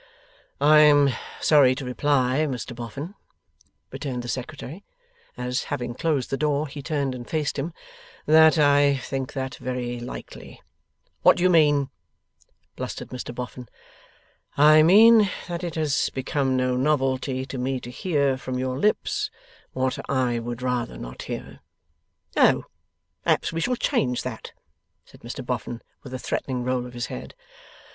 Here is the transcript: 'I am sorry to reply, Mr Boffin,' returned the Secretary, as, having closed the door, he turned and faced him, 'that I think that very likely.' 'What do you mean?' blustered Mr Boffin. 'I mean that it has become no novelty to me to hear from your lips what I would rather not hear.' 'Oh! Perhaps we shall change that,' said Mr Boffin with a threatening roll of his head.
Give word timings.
'I 0.59 0.79
am 0.79 1.09
sorry 1.41 1.75
to 1.75 1.85
reply, 1.85 2.47
Mr 2.49 2.75
Boffin,' 2.75 3.13
returned 3.91 4.23
the 4.23 4.27
Secretary, 4.27 4.83
as, 5.37 5.65
having 5.65 5.93
closed 5.93 6.31
the 6.31 6.37
door, 6.37 6.65
he 6.67 6.81
turned 6.81 7.13
and 7.13 7.29
faced 7.29 7.59
him, 7.59 7.71
'that 8.25 8.57
I 8.57 8.97
think 8.97 9.33
that 9.33 9.57
very 9.57 9.99
likely.' 9.99 10.59
'What 11.21 11.37
do 11.37 11.43
you 11.43 11.51
mean?' 11.51 11.91
blustered 12.75 13.09
Mr 13.09 13.35
Boffin. 13.35 13.69
'I 14.57 14.81
mean 14.81 15.29
that 15.47 15.63
it 15.63 15.75
has 15.75 16.09
become 16.09 16.57
no 16.57 16.75
novelty 16.75 17.45
to 17.45 17.59
me 17.59 17.79
to 17.81 17.91
hear 17.91 18.37
from 18.39 18.57
your 18.57 18.79
lips 18.79 19.29
what 19.73 19.99
I 20.09 20.39
would 20.39 20.63
rather 20.63 20.97
not 20.97 21.21
hear.' 21.29 21.59
'Oh! 22.35 22.63
Perhaps 23.23 23.53
we 23.53 23.61
shall 23.61 23.75
change 23.75 24.23
that,' 24.23 24.51
said 25.05 25.21
Mr 25.21 25.45
Boffin 25.45 25.83
with 26.01 26.11
a 26.11 26.17
threatening 26.17 26.63
roll 26.63 26.87
of 26.87 26.95
his 26.95 27.05
head. 27.05 27.35